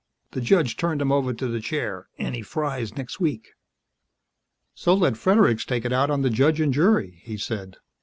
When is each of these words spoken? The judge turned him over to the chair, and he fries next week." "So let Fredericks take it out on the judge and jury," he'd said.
The 0.31 0.41
judge 0.41 0.77
turned 0.77 0.99
him 0.99 1.11
over 1.11 1.31
to 1.31 1.47
the 1.47 1.59
chair, 1.61 2.07
and 2.17 2.33
he 2.33 2.41
fries 2.41 2.97
next 2.97 3.19
week." 3.19 3.49
"So 4.73 4.95
let 4.95 5.15
Fredericks 5.15 5.63
take 5.63 5.85
it 5.85 5.93
out 5.93 6.09
on 6.09 6.23
the 6.23 6.31
judge 6.31 6.59
and 6.59 6.73
jury," 6.73 7.21
he'd 7.25 7.41
said. 7.41 7.77